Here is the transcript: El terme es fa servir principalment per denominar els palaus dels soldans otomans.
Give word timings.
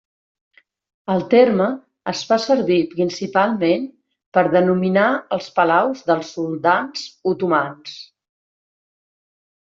El 1.15 1.19
terme 1.33 1.67
es 2.11 2.21
fa 2.29 2.37
servir 2.45 2.77
principalment 2.93 3.85
per 4.39 4.45
denominar 4.57 5.05
els 5.39 5.51
palaus 5.61 6.03
dels 6.09 6.33
soldans 6.39 7.07
otomans. 7.35 7.97